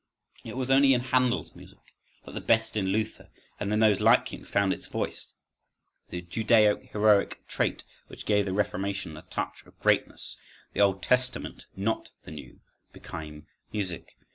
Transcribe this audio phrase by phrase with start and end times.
[0.43, 1.93] It was only in Handel's music
[2.25, 5.35] that the best in Luther and in those like him found its voice,
[6.09, 10.37] the Judeo heroic trait which gave the Reformation a touch of greatness
[10.73, 12.61] the Old Testament, not the New,
[12.91, 14.15] become music.